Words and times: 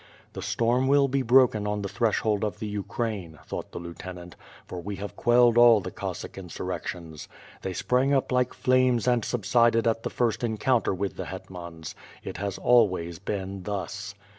The 0.33 0.41
storm 0.41 0.87
will 0.87 1.07
be 1.07 1.21
broken 1.21 1.67
on 1.67 1.83
the 1.83 1.87
threshold 1.87 2.43
of 2.43 2.57
the 2.57 2.65
Ukraine— 2.65 3.37
thought 3.45 3.71
the 3.71 3.77
lieutenant, 3.77 4.35
for 4.65 4.81
we 4.81 4.95
have 4.95 5.15
quelled 5.15 5.59
all 5.59 5.79
the 5.79 5.91
Cossack 5.91 6.39
insurrections. 6.39 7.27
They 7.61 7.73
sprang 7.73 8.11
up 8.11 8.31
like 8.31 8.55
flames 8.55 9.07
and 9.07 9.21
sibsided 9.23 9.85
at 9.85 10.01
the 10.01 10.09
first 10.09 10.43
encounter 10.43 10.91
with 10.91 11.17
the 11.17 11.25
hetmans. 11.25 11.93
It 12.23 12.37
has 12.37 12.57
ahvays 12.57 13.23
been 13.23 13.61
thus. 13.61 14.15